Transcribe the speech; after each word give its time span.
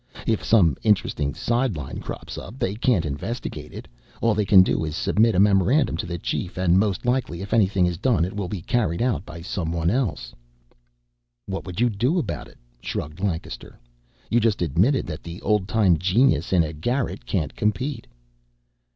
If 0.25 0.43
some 0.43 0.77
interesting 0.81 1.35
sideline 1.35 1.99
crops 1.99 2.35
up, 2.35 2.57
they 2.57 2.73
can't 2.73 3.05
investigate 3.05 3.71
it. 3.71 3.87
All 4.19 4.33
they 4.33 4.45
can 4.45 4.63
do 4.63 4.83
is 4.83 4.95
submit 4.95 5.35
a 5.35 5.39
memorandum 5.39 5.95
to 5.97 6.07
the 6.07 6.17
chief, 6.17 6.57
and 6.57 6.79
most 6.79 7.05
likely 7.05 7.43
if 7.43 7.53
anything 7.53 7.85
is 7.85 7.99
done 7.99 8.25
it 8.25 8.35
will 8.35 8.47
be 8.47 8.63
carried 8.63 9.03
out 9.03 9.27
by 9.27 9.43
someone 9.43 9.91
else." 9.91 10.33
"What 11.45 11.67
would 11.67 11.79
you 11.79 11.91
do 11.91 12.17
about 12.17 12.47
it?" 12.47 12.57
shrugged 12.81 13.19
Lancaster. 13.19 13.79
"You 14.31 14.39
just 14.39 14.63
admitted 14.63 15.05
that 15.05 15.21
the 15.21 15.39
old 15.43 15.67
time 15.67 15.99
genius 15.99 16.51
in 16.51 16.63
a 16.63 16.73
garret 16.73 17.27
can't 17.27 17.55
compete." 17.55 18.07